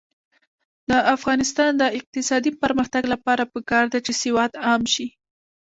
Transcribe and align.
د 0.89 0.91
افغانستان 1.15 1.71
د 1.77 1.83
اقتصادي 1.99 2.51
پرمختګ 2.63 3.03
لپاره 3.13 3.43
پکار 3.53 3.85
ده 3.93 3.99
چې 4.05 4.13
سواد 4.21 4.51
عام 4.65 4.81
شي. 4.93 5.07